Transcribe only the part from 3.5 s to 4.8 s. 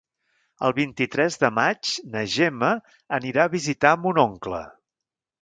visitar mon oncle.